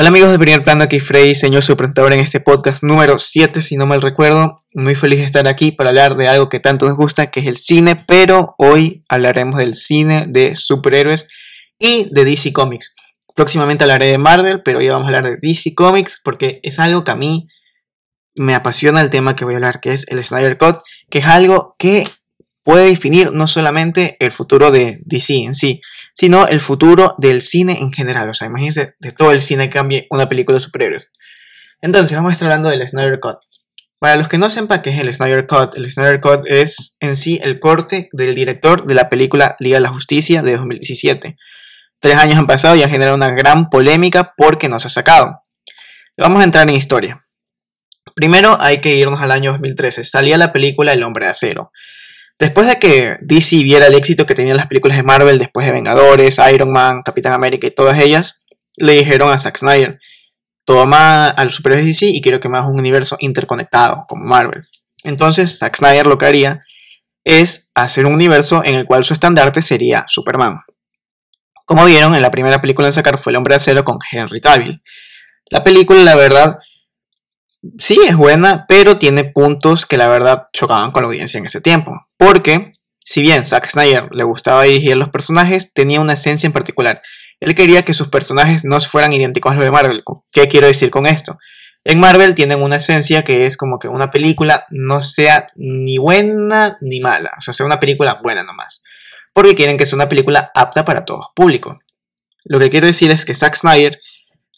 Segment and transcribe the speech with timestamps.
[0.00, 3.62] Hola amigos de Primer Plano, aquí Frey, señor su presentador en este podcast número 7,
[3.62, 4.54] si no mal recuerdo.
[4.72, 7.46] Muy feliz de estar aquí para hablar de algo que tanto nos gusta, que es
[7.48, 11.26] el cine, pero hoy hablaremos del cine de superhéroes
[11.80, 12.94] y de DC Comics.
[13.34, 17.02] Próximamente hablaré de Marvel, pero hoy vamos a hablar de DC Comics porque es algo
[17.02, 17.48] que a mí
[18.36, 20.76] me apasiona el tema que voy a hablar, que es el Snyder Cut,
[21.10, 22.04] que es algo que
[22.68, 25.80] puede definir no solamente el futuro de DC en sí,
[26.12, 28.28] sino el futuro del cine en general.
[28.28, 31.10] O sea, imagínense de todo el cine cambie una película de superhéroes.
[31.80, 33.38] Entonces, vamos a estar hablando del Snyder Cut.
[33.98, 37.16] Para los que no sepan qué es el Snyder Cut, el Snyder Cut es en
[37.16, 41.38] sí el corte del director de la película Liga de la Justicia de 2017.
[42.00, 45.40] Tres años han pasado y han generado una gran polémica porque no se ha sacado.
[46.18, 47.24] Vamos a entrar en historia.
[48.14, 50.04] Primero hay que irnos al año 2013.
[50.04, 51.72] Salía la película El Hombre de Acero.
[52.38, 55.72] Después de que DC viera el éxito que tenían las películas de Marvel después de
[55.72, 58.44] Vengadores, Iron Man, Capitán América y todas ellas,
[58.76, 59.98] le dijeron a Zack Snyder,
[60.64, 64.62] toma a los superhéroes de DC y quiero que me un universo interconectado como Marvel.
[65.02, 66.62] Entonces Zack Snyder lo que haría
[67.24, 70.60] es hacer un universo en el cual su estandarte sería Superman.
[71.64, 74.40] Como vieron, en la primera película de sacar fue El Hombre de Acero con Henry
[74.40, 74.80] Cavill.
[75.50, 76.58] La película, la verdad,
[77.78, 81.60] sí es buena, pero tiene puntos que la verdad chocaban con la audiencia en ese
[81.60, 81.92] tiempo.
[82.16, 82.72] Porque,
[83.04, 87.00] si bien Zack Snyder le gustaba dirigir los personajes, tenía una esencia en particular.
[87.40, 90.02] Él quería que sus personajes no fueran idénticos a los de Marvel.
[90.32, 91.38] ¿Qué quiero decir con esto?
[91.84, 96.76] En Marvel tienen una esencia que es como que una película no sea ni buena
[96.80, 97.30] ni mala.
[97.38, 98.82] O sea, sea una película buena nomás.
[99.32, 101.78] Porque quieren que sea una película apta para todo público.
[102.44, 104.00] Lo que quiero decir es que Zack Snyder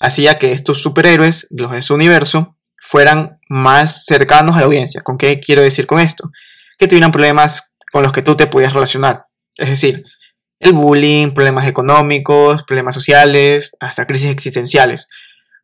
[0.01, 2.57] hacía que estos superhéroes, los de su universo,
[2.91, 5.01] fueran más cercanos a la audiencia.
[5.03, 6.33] ¿Con qué quiero decir con esto?
[6.77, 9.27] Que tuvieran problemas con los que tú te podías relacionar.
[9.57, 10.03] Es decir,
[10.59, 15.09] el bullying, problemas económicos, problemas sociales, hasta crisis existenciales.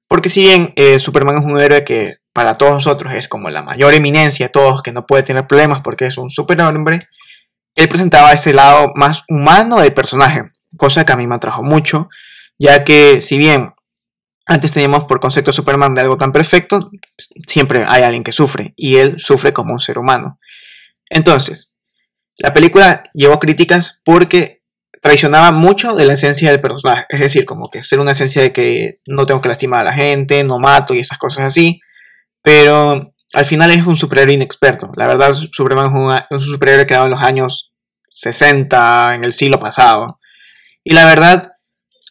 [0.07, 3.63] Porque si bien eh, Superman es un héroe que para todos nosotros es como la
[3.63, 7.01] mayor eminencia de todos, que no puede tener problemas porque es un superhombre,
[7.75, 12.09] él presentaba ese lado más humano del personaje, cosa que a mí me atrajo mucho,
[12.57, 13.73] ya que si bien
[14.47, 16.91] antes teníamos por concepto Superman de algo tan perfecto,
[17.47, 20.39] siempre hay alguien que sufre y él sufre como un ser humano.
[21.11, 21.75] Entonces,
[22.39, 24.63] la película llevó críticas porque
[25.03, 28.53] traicionaba mucho de la esencia del personaje, es decir, como que ser una esencia de
[28.53, 31.81] que no tengo que lastimar a la gente, no mato y esas cosas así,
[32.43, 34.93] pero al final es un superhéroe inexperto.
[34.97, 35.87] La verdad, Superman
[36.31, 37.73] es un, superhéroe creado en los años
[38.11, 40.21] 60, en el siglo pasado.
[40.85, 41.56] Y la verdad,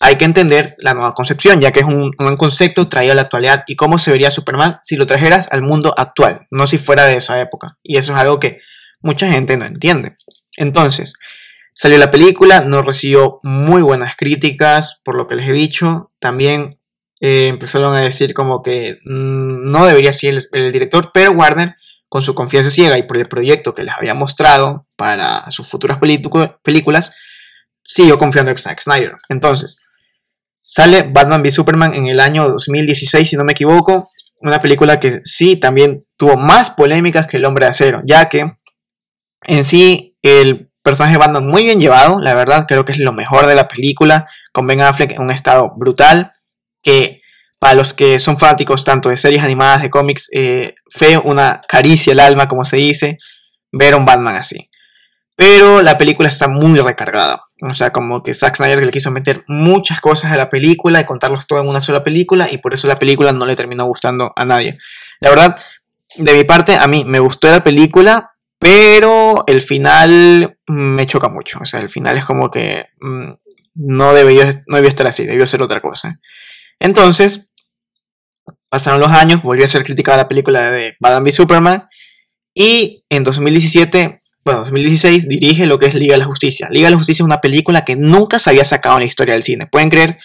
[0.02, 3.64] hay que entender la nueva concepción, ya que es un, concepto traído a la actualidad
[3.68, 7.18] y cómo se vería Superman si lo trajeras al mundo actual, no si fuera de
[7.18, 7.78] esa época.
[7.82, 8.60] Y eso es algo que
[9.00, 10.16] mucha gente no entiende.
[10.58, 11.14] Entonces,
[11.74, 16.12] salió la película, no recibió muy buenas críticas, por lo que les he dicho.
[16.20, 16.80] También
[17.22, 21.76] eh, empezaron a decir como que mm, no debería ser el, director, pero Warner,
[22.10, 26.00] con su confianza ciega y por el proyecto que les había mostrado para sus futuras
[26.00, 27.14] películas,
[27.84, 29.16] siguió confiando en Zack Snyder.
[29.30, 29.85] Entonces,
[30.66, 34.10] Sale Batman v Superman en el año 2016, si no me equivoco.
[34.42, 38.58] Una película que sí también tuvo más polémicas que El Hombre de Acero, ya que
[39.44, 43.14] en sí el personaje de Batman muy bien llevado, la verdad creo que es lo
[43.14, 46.34] mejor de la película, con Ben Affleck en un estado brutal,
[46.82, 47.22] que
[47.60, 52.14] para los que son fanáticos tanto de series animadas, de cómics, eh, fue una caricia
[52.14, 53.18] al alma, como se dice,
[53.72, 54.70] ver un Batman así.
[55.36, 57.42] Pero la película está muy recargada.
[57.62, 61.06] O sea, como que Zack Snyder le quiso meter muchas cosas a la película y
[61.06, 64.34] contarlos todo en una sola película y por eso la película no le terminó gustando
[64.36, 64.78] a nadie.
[65.22, 65.58] La verdad,
[66.18, 71.60] de mi parte, a mí me gustó la película, pero el final me choca mucho.
[71.62, 73.32] O sea, el final es como que mm,
[73.76, 76.20] no, debió, no debió estar así, debió ser otra cosa.
[76.80, 77.50] Entonces,
[78.70, 81.90] pasaron los años, volvió a ser criticada la película de Batman v Superman
[82.54, 86.68] y en 2017 bueno, 2016 dirige lo que es Liga de la Justicia.
[86.70, 89.34] Liga de la Justicia es una película que nunca se había sacado en la historia
[89.34, 89.66] del cine.
[89.66, 90.20] Pueden creer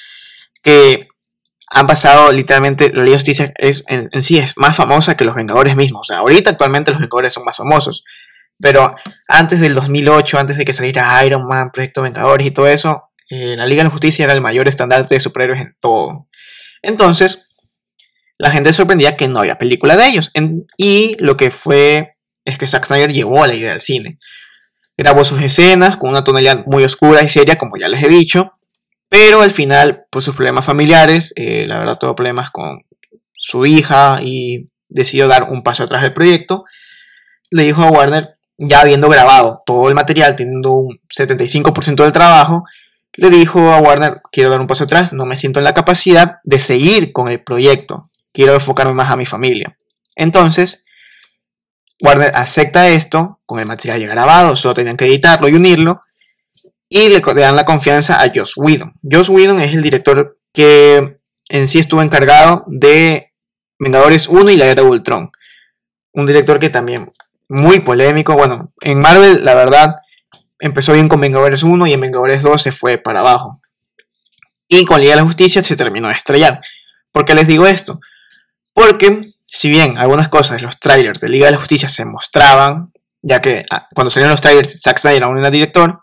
[0.63, 1.09] que
[1.71, 5.35] han pasado literalmente, la Liga de Justicia es, en, sí es más famosa que los
[5.35, 6.03] Vengadores mismos.
[6.03, 8.05] O sea, ahorita actualmente los Vengadores son más famosos.
[8.59, 8.95] Pero
[9.27, 13.55] antes del 2008, antes de que saliera Iron Man, Proyecto Vengadores y todo eso, eh,
[13.57, 16.29] la Liga de la Justicia era el mayor estandarte de superhéroes en todo.
[16.83, 17.55] Entonces,
[18.37, 20.31] la gente sorprendía que no había película de ellos.
[20.77, 22.17] y lo que fue
[22.51, 24.19] es que Zack Snyder llevó la idea del cine.
[24.97, 28.55] Grabó sus escenas con una tonalidad muy oscura y seria, como ya les he dicho,
[29.09, 32.85] pero al final, por sus problemas familiares, eh, la verdad tuvo problemas con
[33.35, 36.65] su hija y decidió dar un paso atrás del proyecto.
[37.51, 42.65] Le dijo a Warner, ya habiendo grabado todo el material, teniendo un 75% del trabajo,
[43.15, 46.39] le dijo a Warner, quiero dar un paso atrás, no me siento en la capacidad
[46.45, 49.77] de seguir con el proyecto, quiero enfocarme más a mi familia.
[50.15, 50.85] Entonces,
[52.01, 56.03] Warner acepta esto, con el material ya grabado, solo tenían que editarlo y unirlo,
[56.89, 58.95] y le dan la confianza a Joss Whedon.
[59.09, 61.19] Joss Whedon es el director que
[61.49, 63.33] en sí estuvo encargado de
[63.79, 65.31] Vengadores 1 y la Era de Ultron.
[66.13, 67.13] Un director que también
[67.49, 68.35] muy polémico.
[68.35, 69.97] Bueno, en Marvel, la verdad,
[70.59, 73.61] empezó bien con Vengadores 1 y en Vengadores 2 se fue para abajo.
[74.69, 76.61] Y con Liga de la Justicia se terminó de estrellar.
[77.13, 78.01] ¿Por qué les digo esto?
[78.73, 79.21] Porque,
[79.53, 83.65] si bien algunas cosas, los trailers de Liga de la Justicia se mostraban, ya que
[83.71, 86.01] ah, cuando salieron los trailers, Zack Snyder aún era director,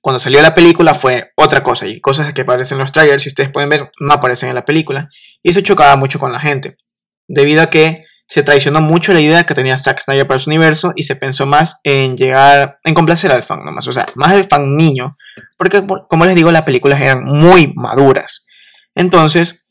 [0.00, 1.86] cuando salió la película fue otra cosa.
[1.86, 4.64] Y cosas que aparecen en los trailers, si ustedes pueden ver, no aparecen en la
[4.64, 5.10] película.
[5.42, 6.78] Y eso chocaba mucho con la gente.
[7.26, 10.92] Debido a que se traicionó mucho la idea que tenía Zack Snyder para su universo
[10.96, 14.44] y se pensó más en llegar, en complacer al fan nomás, o sea, más al
[14.44, 15.16] fan niño,
[15.56, 18.46] porque como les digo, las películas eran muy maduras.
[18.94, 19.66] Entonces,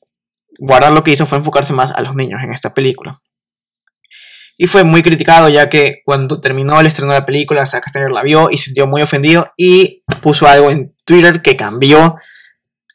[0.60, 3.22] Warner lo que hizo fue enfocarse más a los niños en esta película.
[4.58, 8.12] Y fue muy criticado ya que cuando terminó el estreno de la película, Zack Snyder
[8.12, 12.16] la vio y se sintió muy ofendido y puso algo en Twitter que cambió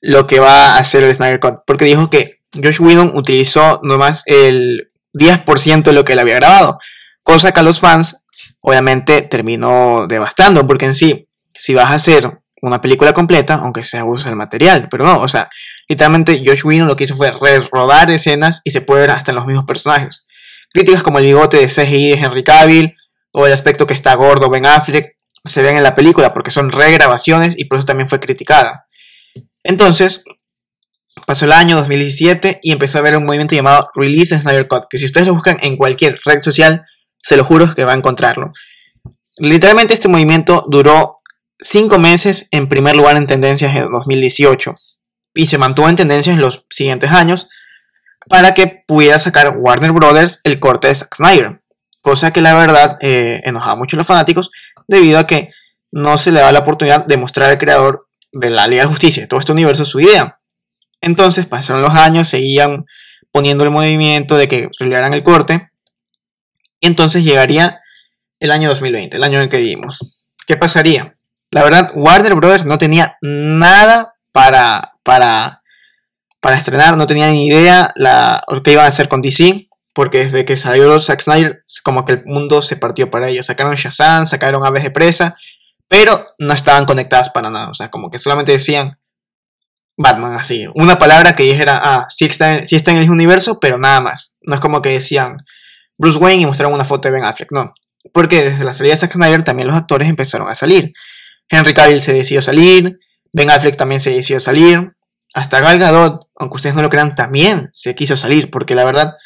[0.01, 4.25] lo que va a hacer el Snyder Cut, porque dijo que Josh Whedon utilizó nomás
[4.27, 6.79] el 10% de lo que él había grabado.
[7.23, 8.27] Cosa que a los fans
[8.61, 14.05] obviamente terminó devastando, porque en sí, si vas a hacer una película completa, aunque sea
[14.05, 15.51] uso el material, pero no, o sea,
[15.89, 17.31] literalmente Josh Whedon lo que hizo fue
[17.71, 20.27] rodar escenas y se puede ver hasta en los mismos personajes.
[20.73, 22.95] Críticas como el bigote de CGI de Henry Cavill
[23.33, 26.71] o el aspecto que está gordo Ben Affleck se ven en la película porque son
[26.71, 28.87] regrabaciones y por eso también fue criticada.
[29.65, 30.25] Entonces,
[31.27, 34.99] Pasó el año 2017 y empezó a haber un movimiento llamado Release Snyder Cut, que
[34.99, 36.87] si ustedes lo buscan en cualquier red social,
[37.19, 38.53] se lo juro que va a encontrarlo.
[39.37, 41.17] Literalmente este movimiento duró
[41.63, 44.75] 5 meses en primer lugar en tendencias en 2018
[45.35, 47.49] y se mantuvo en tendencias en los siguientes años
[48.29, 51.63] para que pudiera sacar Warner Brothers el corte de Zack Snyder,
[52.03, 54.51] cosa que la verdad eh, enojaba mucho a los fanáticos
[54.87, 55.51] debido a que
[55.91, 59.29] no se le daba la oportunidad de mostrar al creador de la Liga de Justicia,
[59.29, 60.39] todo este universo, su idea.
[61.01, 62.87] Entonces pasaron los años, seguían
[63.31, 65.71] poniendo el movimiento de que relevaran el corte.
[66.81, 67.81] Y entonces llegaría
[68.41, 70.35] el año 2020, el año en el que vivimos.
[70.47, 71.17] ¿Qué pasaría?
[71.53, 75.63] La verdad, Warner Brothers no tenía nada para, para,
[76.41, 80.47] para estrenar, no tenía ni idea lo que iban a hacer con DC, porque desde
[80.47, 83.47] que salió Zack Snyder, como que el mundo se partió para ellos.
[83.47, 85.37] Sacaron Shazam, sacaron Aves de Presa,
[85.89, 87.69] pero no estaban conectadas para nada.
[87.69, 88.99] O sea, como que solamente decían,
[89.99, 90.67] Batman, así.
[90.75, 94.39] Una palabra que dijera, ah, sí está, está en el universo, pero nada más.
[94.41, 95.37] No es como que decían
[95.99, 97.75] Bruce Wayne y mostraron una foto de Ben Affleck, no.
[98.15, 100.95] Porque desde la salida de Zack Snyder también los actores empezaron a salir.
[101.53, 102.99] Henry Cavill se decidió salir,
[103.33, 104.95] Ben Affleck también se decidió salir,
[105.35, 109.17] hasta Gal Gadot, aunque ustedes no lo crean, también se quiso salir, porque la verdad,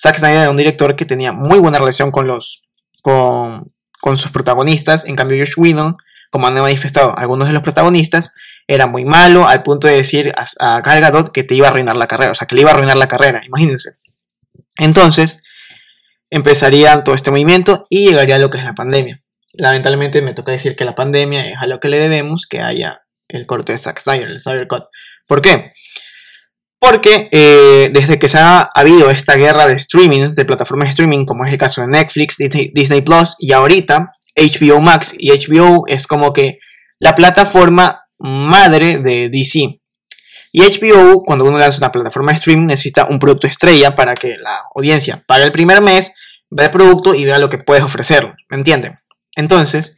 [0.00, 2.62] Zack Snyder era un director que tenía muy buena relación con los,
[3.02, 5.94] con, con sus protagonistas, en cambio Josh Whedon,
[6.30, 8.32] como han manifestado algunos de los protagonistas,
[8.68, 11.96] era muy malo al punto de decir a, Gal Gadot que te iba a arruinar
[11.96, 13.96] la carrera, o sea, que le iba a arruinar la carrera, imagínense.
[14.78, 15.42] Entonces,
[16.30, 19.23] empezaría todo este movimiento y llegaría a lo que es la pandemia.
[19.56, 23.00] Lamentablemente me toca decir que la pandemia es a lo que le debemos que haya
[23.28, 24.84] el corte de Zack Snyder, el Snyder Cut.
[25.26, 25.72] ¿Por qué?
[26.78, 31.24] Porque eh, desde que se ha habido esta guerra de streamings, de plataformas de streaming,
[31.24, 36.06] como es el caso de Netflix, Disney Plus y ahorita HBO Max y HBO es
[36.06, 36.58] como que
[36.98, 39.80] la plataforma madre de DC.
[40.52, 44.36] Y HBO, cuando uno lanza una plataforma de streaming, necesita un producto estrella para que
[44.38, 46.12] la audiencia pague el primer mes,
[46.50, 48.34] vea el producto y vea lo que puedes ofrecer.
[48.48, 48.96] ¿Me entienden?
[49.36, 49.96] Entonces,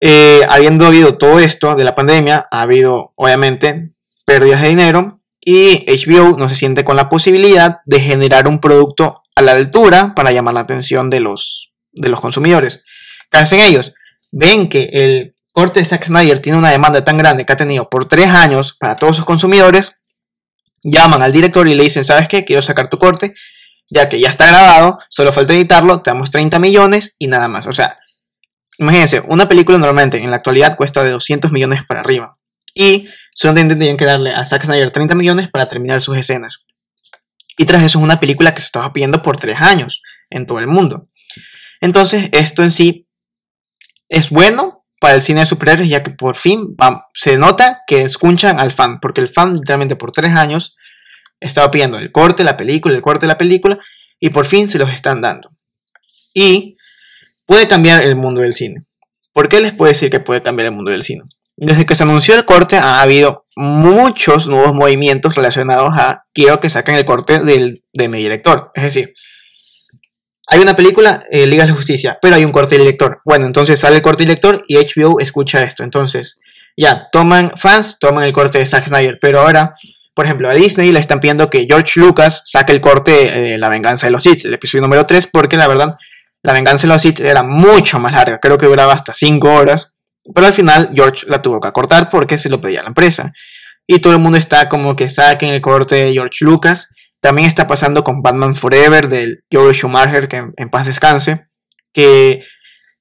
[0.00, 3.92] eh, habiendo habido todo esto de la pandemia, ha habido obviamente
[4.24, 9.22] pérdidas de dinero y HBO no se siente con la posibilidad de generar un producto
[9.34, 12.84] a la altura para llamar la atención de los, de los consumidores.
[13.30, 13.94] ¿Qué hacen ellos?
[14.32, 17.88] Ven que el corte de Zack Snyder tiene una demanda tan grande que ha tenido
[17.88, 19.96] por tres años para todos sus consumidores,
[20.82, 22.44] llaman al director y le dicen, ¿sabes qué?
[22.44, 23.34] Quiero sacar tu corte,
[23.90, 27.66] ya que ya está grabado, solo falta editarlo, te damos 30 millones y nada más.
[27.66, 27.98] O sea,
[28.78, 32.38] imagínense, una película normalmente en la actualidad cuesta de 200 millones para arriba.
[32.74, 36.64] Y solo tendrían que darle a Zack Snyder 30 millones para terminar sus escenas.
[37.56, 40.60] Y tras eso es una película que se estaba pidiendo por tres años en todo
[40.60, 41.08] el mundo.
[41.80, 43.08] Entonces, esto en sí
[44.08, 46.76] es bueno para el cine de superhéroes, ya que por fin
[47.14, 50.76] se nota que escuchan al fan, porque el fan literalmente por tres años
[51.40, 53.78] estaba pidiendo el corte, la película, el corte, la película,
[54.18, 55.50] y por fin se los están dando.
[56.34, 56.76] Y
[57.48, 58.84] puede cambiar el mundo del cine.
[59.32, 61.22] ¿Por qué les puedo decir que puede cambiar el mundo del cine?
[61.56, 66.70] Desde que se anunció el corte ha habido muchos nuevos movimientos relacionados a quiero que
[66.70, 68.70] saquen el corte del, de mi director.
[68.74, 69.14] Es decir,
[70.46, 73.20] hay una película, eh, Liga de Justicia, pero hay un corte director.
[73.24, 75.82] Bueno, entonces sale el corte director y HBO escucha esto.
[75.82, 76.40] Entonces,
[76.76, 79.72] ya, toman fans, toman el corte de Zack Snyder, pero ahora,
[80.14, 83.70] por ejemplo, a Disney le están pidiendo que George Lucas saque el corte de La
[83.70, 85.96] venganza de los Sith, el episodio número 3, porque la verdad,
[86.42, 89.94] La venganza de los Sith era mucho más larga, creo que duraba hasta 5 horas,
[90.34, 93.32] pero al final George la tuvo que acortar porque se lo pedía la empresa.
[93.86, 96.94] Y todo el mundo está como que saquen el corte de George Lucas.
[97.20, 101.46] También está pasando con Batman Forever del Joel Schumacher, que en, paz descanse,
[101.92, 102.44] que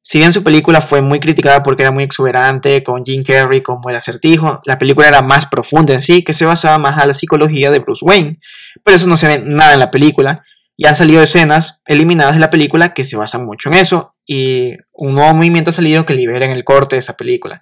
[0.02, 3.90] si bien su película fue muy criticada porque era muy exuberante, con Jim Carrey como
[3.90, 7.14] el acertijo, la película era más profunda en sí, que se basaba más a la
[7.14, 8.40] psicología de Bruce Wayne.
[8.84, 10.46] Pero eso no se ve nada en la película.
[10.78, 14.16] Y han salido escenas eliminadas de la película que se basan mucho en eso.
[14.26, 17.62] Y un nuevo movimiento ha salido que liberen el corte de esa película.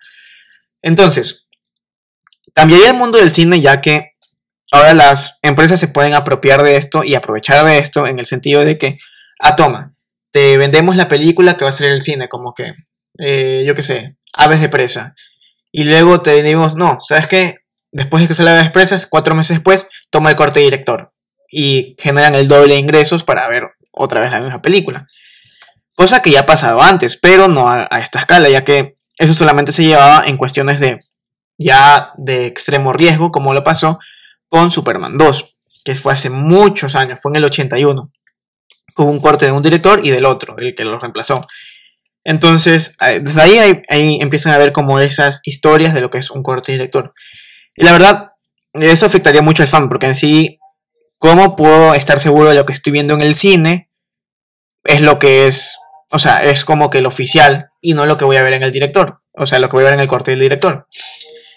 [0.81, 1.47] Entonces,
[2.53, 4.11] cambiaría el mundo del cine ya que
[4.71, 8.65] ahora las empresas se pueden apropiar de esto y aprovechar de esto en el sentido
[8.65, 8.97] de que,
[9.39, 9.95] ah, toma,
[10.31, 12.73] te vendemos la película que va a salir el cine, como que,
[13.19, 15.15] eh, yo qué sé, Aves de Presa.
[15.71, 17.59] Y luego te decimos, no, ¿sabes qué?
[17.91, 21.13] Después de que sale Aves de Presas, cuatro meses después, toma el corte director.
[21.51, 25.07] Y generan el doble de ingresos para ver otra vez la misma película.
[25.95, 29.71] Cosa que ya ha pasado antes, pero no a, esta escala, ya que eso solamente
[29.71, 30.99] se llevaba en cuestiones de
[31.57, 33.99] ya de extremo riesgo, como lo pasó
[34.49, 38.11] con Superman 2, que fue hace muchos años, fue en el 81,
[38.93, 41.47] con un corte de un director y del otro, el que lo reemplazó.
[42.25, 46.41] Entonces, desde ahí, ahí, empiezan a ver como esas historias de lo que es un
[46.41, 47.13] corte director.
[47.75, 48.31] Y la verdad,
[48.73, 50.59] eso afectaría mucho al fan, porque en sí,
[51.17, 53.89] ¿cómo puedo estar seguro de lo que estoy viendo en el cine?
[54.83, 55.77] Es lo que es,
[56.11, 58.63] o sea, es como que el oficial y no lo que voy a ver en
[58.63, 60.87] el director, o sea, lo que voy a ver en el corte del director.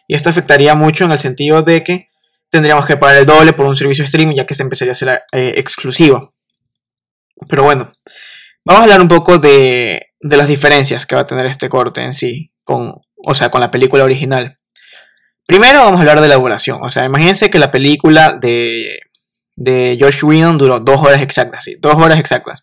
[0.06, 2.08] Y esto afectaría mucho en el sentido de que
[2.50, 5.22] tendríamos que pagar el doble por un servicio streaming ya que se empezaría a ser
[5.32, 6.34] eh, exclusivo.
[7.48, 7.92] Pero bueno,
[8.64, 12.02] vamos a hablar un poco de, de, las diferencias que va a tener este corte
[12.02, 14.58] en sí, con, o sea, con la película original.
[15.46, 16.80] Primero vamos a hablar de la duración.
[16.82, 19.00] O sea, imagínense que la película de,
[19.58, 22.60] de Josh Whedon duró dos horas exactas, sí, dos horas exactas.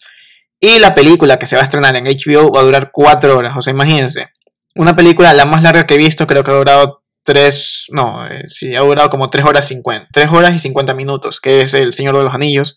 [0.60, 3.54] Y la película que se va a estrenar en HBO va a durar cuatro horas.
[3.58, 4.30] O sea, imagínense.
[4.76, 8.44] Una película, la más larga que he visto, creo que ha durado 3, no, eh,
[8.48, 11.94] sí, ha durado como 3 horas 50, 3 horas y 50 minutos, que es El
[11.94, 12.76] Señor de los Anillos.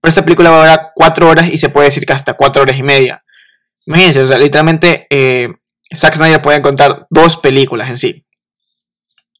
[0.00, 2.62] Pero esta película va a durar 4 horas y se puede decir que hasta 4
[2.62, 3.24] horas y media.
[3.86, 5.48] Imagínense, o sea, literalmente eh,
[5.94, 8.26] Zack Snyder puede contar dos películas en sí.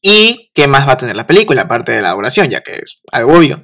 [0.01, 2.99] ¿Y qué más va a tener la película, aparte de la duración, ya que es
[3.11, 3.63] algo obvio?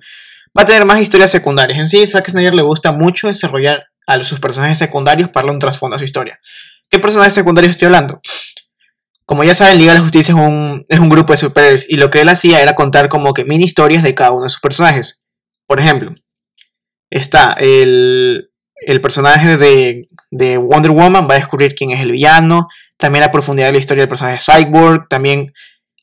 [0.58, 1.80] Va a tener más historias secundarias.
[1.80, 5.96] En sí, Zack Snyder le gusta mucho desarrollar a sus personajes secundarios para un trasfondo
[5.96, 6.40] a su historia.
[6.90, 8.20] ¿Qué personajes secundarios estoy hablando?
[9.26, 11.96] Como ya saben, Liga de la Justicia es un, es un grupo de superhéroes y
[11.96, 14.60] lo que él hacía era contar como que mini historias de cada uno de sus
[14.60, 15.24] personajes.
[15.68, 16.14] Por ejemplo,
[17.10, 22.68] está el, el personaje de, de, Wonder Woman, va a descubrir quién es el villano,
[22.98, 25.54] también la profundidad de la historia del personaje de Cyborg, también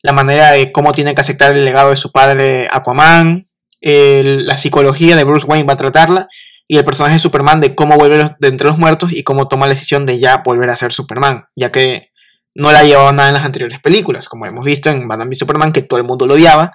[0.01, 3.43] la manera de cómo tiene que aceptar el legado de su padre Aquaman,
[3.81, 6.27] la psicología de Bruce Wayne va a tratarla,
[6.67, 9.65] y el personaje de Superman de cómo vuelve de entre los muertos y cómo toma
[9.65, 12.11] la decisión de ya volver a ser Superman, ya que
[12.53, 15.73] no la llevaba nada en las anteriores películas, como hemos visto en Batman v Superman,
[15.73, 16.73] que todo el mundo lo odiaba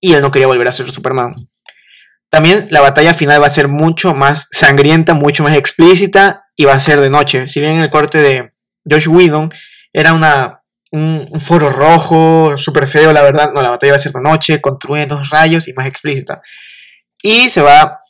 [0.00, 1.34] y él no quería volver a ser Superman.
[2.30, 6.74] También la batalla final va a ser mucho más sangrienta, mucho más explícita y va
[6.74, 7.48] a ser de noche.
[7.48, 8.52] Si bien el corte de
[8.88, 9.50] Josh Whedon
[9.92, 10.60] era una,
[10.96, 14.60] un, foro rojo, súper feo, la verdad, no, la batalla va a ser de noche,
[14.60, 16.42] con truenos, rayos y más explícita.
[17.22, 18.00] Y se va a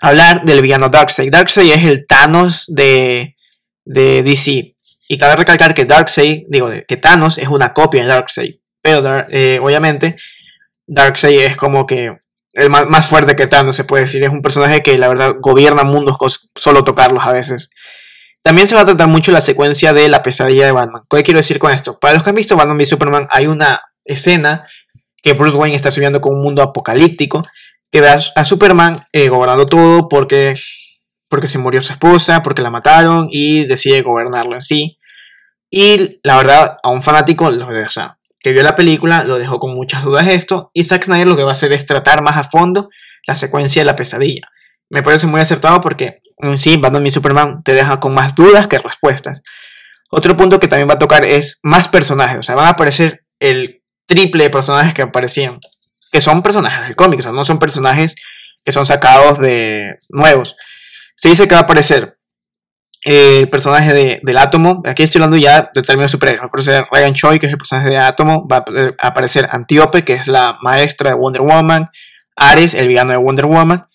[0.00, 1.30] hablar del villano Darkseid.
[1.30, 3.36] Darkseid es el Thanos de,
[3.84, 4.74] de DC.
[5.08, 8.56] Y cabe recalcar que Darkseid, digo, que Thanos es una copia de Darkseid.
[8.82, 10.16] Pero eh, obviamente
[10.86, 12.18] Darkseid es como que
[12.54, 14.22] el más, fuerte que Thanos, se puede decir.
[14.22, 17.70] Es un personaje que la verdad gobierna mundos con solo tocarlos a veces.
[18.44, 21.02] También se va a tratar mucho la secuencia de la pesadilla de Batman.
[21.08, 21.98] ¿Qué quiero decir con esto?
[21.98, 24.66] Para los que han visto Batman v Superman, hay una escena
[25.22, 27.42] que Bruce Wayne está subiendo con un mundo apocalíptico,
[27.90, 30.54] que ve a, Superman eh, gobernando todo porque
[31.30, 34.98] porque se murió su esposa, porque la mataron y decide gobernarlo en sí.
[35.70, 37.88] Y la verdad, a un fanático, o
[38.42, 40.70] que vio la película, lo dejó con muchas dudas esto.
[40.74, 42.90] Y Zack Snyder lo que va a hacer es tratar más a fondo
[43.26, 44.46] la secuencia de la pesadilla.
[44.90, 48.66] Me parece muy acertado porque en sí, Batman y Superman te deja con más dudas
[48.66, 49.42] que respuestas.
[50.10, 52.38] Otro punto que también va a tocar es más personajes.
[52.38, 55.58] O sea, van a aparecer el triple de personajes que aparecían.
[56.12, 58.14] Que son personajes del cómic, o sea, no son personajes
[58.64, 60.56] que son sacados de nuevos
[61.14, 62.18] se dice que va a aparecer
[63.02, 66.86] el personaje de, del átomo, aquí estoy hablando ya de términos superiores, va a aparecer
[66.90, 68.64] Ryan Choi, que es el personaje de átomo, va
[68.98, 71.90] a aparecer Antíope, que es la maestra de Wonder Woman,
[72.34, 73.86] Ares, el villano de Wonder Woman,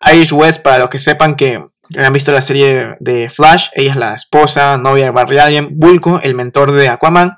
[0.00, 1.62] Iris West, para los que sepan que
[1.96, 6.20] han visto la serie de Flash, ella es la esposa, novia de Barry Allen, Bulko,
[6.22, 7.34] el mentor de Aquaman,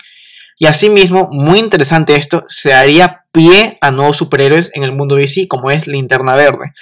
[0.59, 5.47] y asimismo, muy interesante esto, se daría pie a nuevos superhéroes en el mundo DC,
[5.47, 6.73] como es Linterna Verde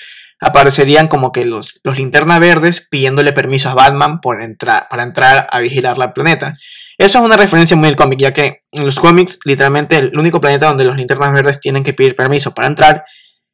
[0.40, 4.38] aparecerían como que los, los linternas verdes pidiéndole permiso a Batman por
[4.90, 6.54] para entrar a vigilar la planeta.
[6.98, 10.40] Eso es una referencia muy del cómic, ya que en los cómics, literalmente, el único
[10.40, 13.04] planeta donde los linternas verdes tienen que pedir permiso para entrar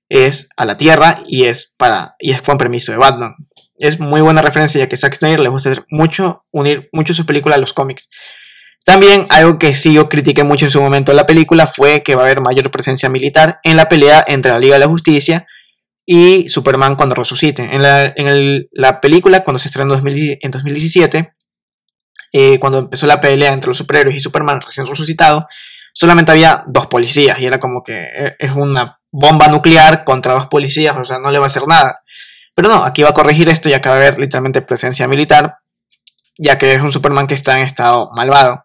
[0.09, 3.35] es a la Tierra y es, para, y es con permiso de Batman.
[3.77, 7.27] Es muy buena referencia, ya que Zack Snyder le gusta hacer mucho, unir mucho sus
[7.27, 8.09] películas a los cómics.
[8.85, 12.15] También algo que sí yo critiqué mucho en su momento en la película fue que
[12.15, 15.47] va a haber mayor presencia militar en la pelea entre la Liga de la Justicia
[16.05, 17.63] y Superman cuando resucite.
[17.63, 21.35] En la, película, cuando se estrenó en 2017,
[22.33, 25.47] eh, cuando empezó la pelea entre los superhéroes y Superman recién resucitado,
[25.93, 30.47] solamente había dos policías y era como que eh, es una bomba nuclear contra dos
[30.47, 32.03] policías, o sea, no le va a hacer nada.
[32.55, 35.59] Pero no, aquí va a corregir esto y acá va a haber literalmente presencia militar,
[36.39, 38.65] ya que es un Superman que está en estado malvado.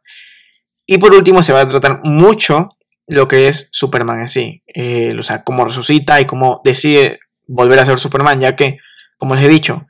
[0.85, 2.69] Y por último, se va a tratar mucho
[3.07, 7.79] lo que es Superman en sí, eh, o sea, cómo resucita y cómo decide volver
[7.79, 8.79] a ser Superman, ya que,
[9.17, 9.85] como les he dicho,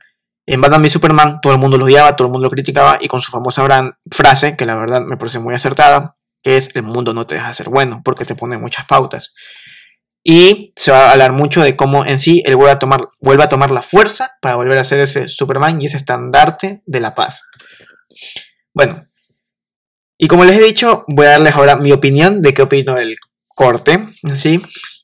[0.46, 3.08] en Batman v Superman todo el mundo lo odiaba, todo el mundo lo criticaba y
[3.08, 3.66] con su famosa
[4.10, 7.52] frase, que la verdad me parece muy acertada, que es el mundo no te deja
[7.52, 9.34] ser bueno porque te pone muchas pautas.
[10.30, 13.48] Y se va a hablar mucho de cómo en sí él vuelve a tomar, a
[13.48, 17.44] tomar la fuerza para volver a ser ese Superman y ese estandarte de la paz.
[18.74, 19.06] Bueno,
[20.18, 23.14] y como les he dicho, voy a darles ahora mi opinión de qué opino del
[23.46, 24.06] corte.
[24.36, 24.60] ¿sí?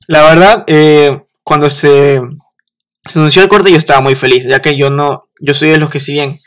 [0.09, 2.21] La verdad, eh, cuando se
[3.15, 5.89] anunció el corte yo estaba muy feliz, ya que yo no, yo soy de los
[5.89, 6.39] que si bien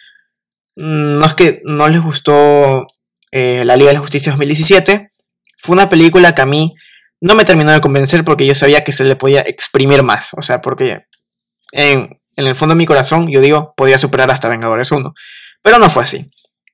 [0.75, 2.86] no es que no les gustó
[3.31, 5.13] eh, la Liga de la Justicia 2017,
[5.57, 6.75] fue una película que a mí
[7.21, 10.41] no me terminó de convencer porque yo sabía que se le podía exprimir más, o
[10.41, 11.05] sea, porque
[11.71, 15.13] en, el fondo de mi corazón yo digo, podía superar hasta Vengadores 1,
[15.62, 16.30] pero no fue así.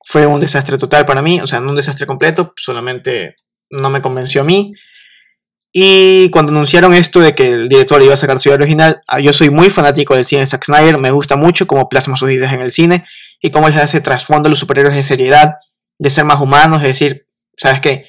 [0.06, 3.36] Fue un desastre total para mí, o sea, no un desastre completo, solamente
[3.70, 4.74] no me convenció a mí.
[5.72, 9.32] Y cuando anunciaron esto de que el director iba a sacar su original, ah, yo
[9.32, 12.52] soy muy fanático del cine de Zack Snyder, me gusta mucho cómo plasma sus ideas
[12.52, 13.04] en el cine
[13.40, 15.54] y cómo les hace trasfondo a los superhéroes de seriedad,
[15.98, 17.26] de ser más humanos, es decir,
[17.56, 18.06] sabes que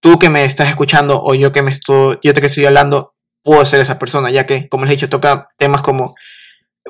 [0.00, 3.14] tú que me estás escuchando o yo que me estoy, yo te que estoy hablando,
[3.42, 6.14] puedo ser esa persona, ya que, como les he dicho, toca temas como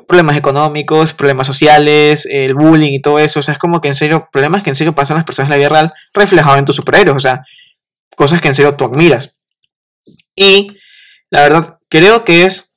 [0.07, 3.95] problemas económicos, problemas sociales, el bullying y todo eso, o sea, es como que en
[3.95, 6.75] serio, problemas que en serio pasan las personas en la vida real reflejados en tus
[6.75, 7.43] superhéroes, o sea,
[8.15, 9.33] cosas que en serio tú admiras.
[10.35, 10.77] Y
[11.29, 12.75] la verdad, creo que es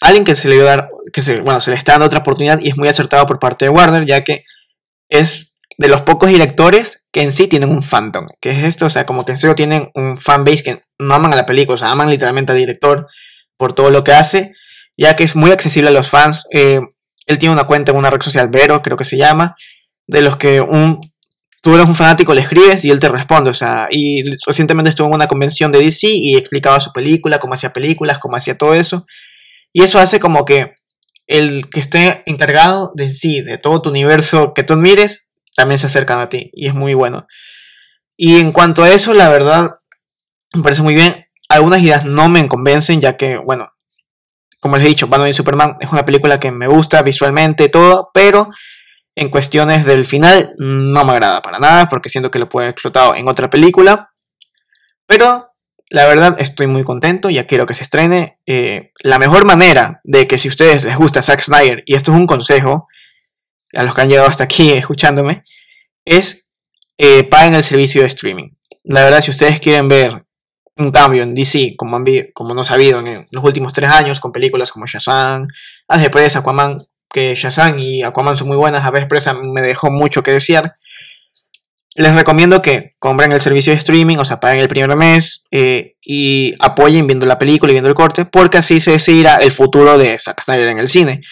[0.00, 2.68] alguien que se le dar, que se, bueno, se le está dando otra oportunidad y
[2.68, 4.44] es muy acertado por parte de Warner, ya que
[5.08, 8.26] es de los pocos directores que en sí tienen un fandom.
[8.40, 11.36] Que es esto, o sea, como que en tienen un fanbase que no aman a
[11.36, 13.06] la película, o sea, aman literalmente al director
[13.56, 14.52] por todo lo que hace,
[14.96, 16.44] ya que es muy accesible a los fans.
[16.54, 16.80] Eh,
[17.26, 19.56] él tiene una cuenta en una red social, Vero, creo que se llama,
[20.06, 21.00] de los que un
[21.66, 23.50] tú eres un fanático, le escribes y él te responde.
[23.50, 27.54] O sea, y recientemente estuvo en una convención de DC y explicaba su película, cómo
[27.54, 29.04] hacía películas, cómo hacía todo eso.
[29.72, 30.74] Y eso hace como que
[31.26, 35.25] el que esté encargado de sí, de todo tu universo que tú admires,
[35.56, 36.50] también se acercan a ti.
[36.52, 37.26] Y es muy bueno.
[38.16, 39.80] Y en cuanto a eso, la verdad,
[40.54, 41.26] me parece muy bien.
[41.48, 43.72] Algunas ideas no me convencen, ya que, bueno,
[44.60, 48.10] como les he dicho, Batman y Superman es una película que me gusta visualmente, todo,
[48.12, 48.50] pero
[49.14, 53.14] en cuestiones del final no me agrada para nada porque siento que lo pueden explotado
[53.14, 54.10] en otra película.
[55.06, 55.50] Pero
[55.88, 58.40] la verdad estoy muy contento, ya quiero que se estrene.
[58.46, 62.18] Eh, la mejor manera de que si ustedes les gusta Zack Snyder, y esto es
[62.18, 62.88] un consejo
[63.76, 65.44] a los que han llegado hasta aquí escuchándome,
[66.04, 66.50] es
[66.98, 68.48] eh, paguen el servicio de streaming.
[68.84, 70.24] La verdad, si ustedes quieren ver
[70.76, 74.20] un cambio en DC, como, han, como no ha habido en los últimos tres años,
[74.20, 75.48] con películas como Shazam,
[76.12, 76.78] Presa, Aquaman,
[77.10, 79.08] que Shazam y Aquaman son muy buenas, a veces
[79.42, 80.76] me dejó mucho que desear.
[81.94, 85.94] Les recomiendo que compren el servicio de streaming, o sea, paguen el primer mes eh,
[86.02, 89.96] y apoyen viendo la película y viendo el corte, porque así se decidirá el futuro
[89.96, 91.22] de Zack Snyder en el cine.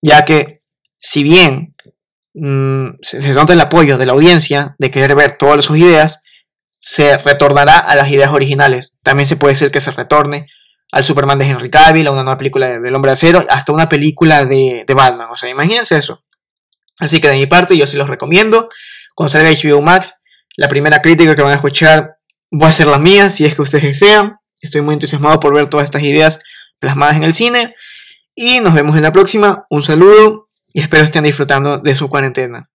[0.00, 0.62] Ya que,
[0.96, 1.75] si bien
[2.36, 6.20] mm, se, se nota el apoyo de la audiencia de querer ver todas sus ideas,
[6.80, 8.98] se retornará a las ideas originales.
[9.02, 10.46] También se puede decir que se retorne
[10.92, 13.88] al Superman de Henry Cavill, a una nueva película del Hombre de Acero, hasta una
[13.88, 15.28] película de, Batman.
[15.30, 16.22] O sea, imagínense eso.
[16.98, 18.68] Así que de mi parte, yo sí los recomiendo.
[19.14, 20.22] Cuando salga HBO Max,
[20.56, 22.18] la primera crítica que van a escuchar
[22.52, 24.36] va a ser la mía, si es que ustedes desean.
[24.60, 26.40] Estoy muy entusiasmado por ver todas estas ideas
[26.78, 27.74] plasmadas en el cine.
[28.34, 29.66] Y nos vemos en la próxima.
[29.70, 30.45] Un saludo
[30.76, 32.68] y espero estén disfrutando de su cuarentena.